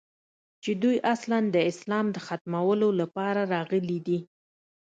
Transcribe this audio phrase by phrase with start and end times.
[0.63, 4.19] چې دوى اصلاً د اسلام د ختمولو لپاره راغلي دي.